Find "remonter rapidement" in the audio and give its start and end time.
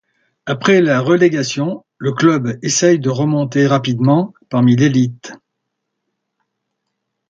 3.11-4.33